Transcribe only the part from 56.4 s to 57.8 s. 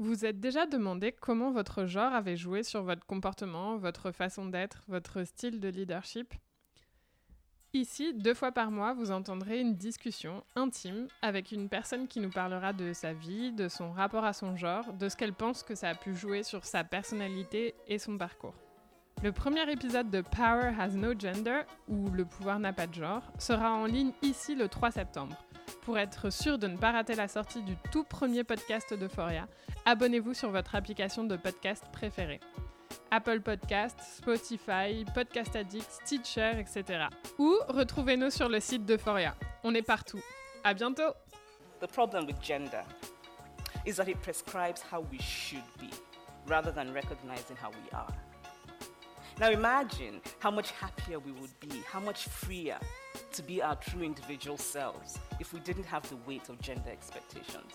of gender expectations.